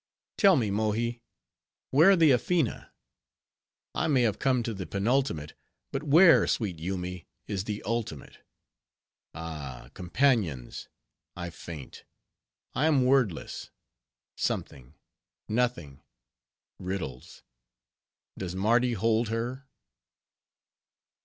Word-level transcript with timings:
Tell 0.37 0.55
me, 0.55 0.71
Mohi, 0.71 1.21
where 1.91 2.15
the 2.15 2.31
Ephina? 2.31 2.91
I 3.93 4.07
may 4.07 4.23
have 4.23 4.39
come 4.39 4.63
to 4.63 4.73
the 4.73 4.87
Penultimate, 4.87 5.53
but 5.91 6.01
where, 6.01 6.47
sweet 6.47 6.79
Yoomy, 6.79 7.27
is 7.45 7.65
the 7.65 7.83
Ultimate? 7.83 8.39
Ah, 9.35 9.91
companions! 9.93 10.87
I 11.35 11.51
faint, 11.51 12.03
I 12.73 12.87
am 12.87 13.05
wordless: 13.05 13.69
something, 14.35 14.95
nothing, 15.47 16.01
riddles,—does 16.79 18.55
Mardi 18.55 18.93
hold 18.93 19.27
her?" 19.29 19.67